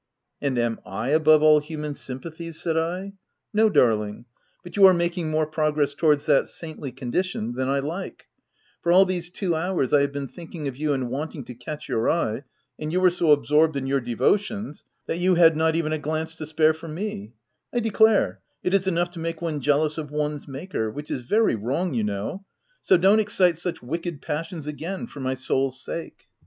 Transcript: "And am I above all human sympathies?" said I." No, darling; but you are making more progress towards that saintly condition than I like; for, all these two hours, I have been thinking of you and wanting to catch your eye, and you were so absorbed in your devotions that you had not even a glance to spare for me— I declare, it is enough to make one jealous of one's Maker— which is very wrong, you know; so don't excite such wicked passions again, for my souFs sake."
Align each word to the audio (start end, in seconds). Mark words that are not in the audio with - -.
"And 0.41 0.57
am 0.57 0.79
I 0.83 1.09
above 1.09 1.43
all 1.43 1.59
human 1.59 1.93
sympathies?" 1.93 2.59
said 2.63 2.75
I." 2.75 3.13
No, 3.53 3.69
darling; 3.69 4.25
but 4.63 4.75
you 4.75 4.87
are 4.87 4.95
making 4.95 5.29
more 5.29 5.45
progress 5.45 5.93
towards 5.93 6.25
that 6.25 6.47
saintly 6.47 6.91
condition 6.91 7.53
than 7.53 7.69
I 7.69 7.77
like; 7.81 8.25
for, 8.81 8.91
all 8.91 9.05
these 9.05 9.29
two 9.29 9.55
hours, 9.55 9.93
I 9.93 10.01
have 10.01 10.11
been 10.11 10.27
thinking 10.27 10.67
of 10.67 10.75
you 10.75 10.93
and 10.93 11.11
wanting 11.11 11.43
to 11.45 11.53
catch 11.53 11.87
your 11.87 12.09
eye, 12.09 12.41
and 12.79 12.91
you 12.91 12.99
were 12.99 13.11
so 13.11 13.29
absorbed 13.31 13.77
in 13.77 13.85
your 13.85 14.01
devotions 14.01 14.83
that 15.05 15.19
you 15.19 15.35
had 15.35 15.55
not 15.55 15.75
even 15.75 15.93
a 15.93 15.99
glance 15.99 16.33
to 16.33 16.47
spare 16.47 16.73
for 16.73 16.87
me— 16.87 17.33
I 17.71 17.79
declare, 17.79 18.39
it 18.63 18.73
is 18.73 18.87
enough 18.87 19.11
to 19.11 19.19
make 19.19 19.39
one 19.39 19.59
jealous 19.61 19.99
of 19.99 20.09
one's 20.09 20.47
Maker— 20.47 20.89
which 20.91 21.11
is 21.11 21.21
very 21.21 21.53
wrong, 21.53 21.93
you 21.93 22.03
know; 22.03 22.43
so 22.81 22.97
don't 22.97 23.19
excite 23.19 23.59
such 23.59 23.83
wicked 23.83 24.19
passions 24.19 24.65
again, 24.65 25.05
for 25.05 25.19
my 25.19 25.35
souFs 25.35 25.73
sake." 25.75 26.27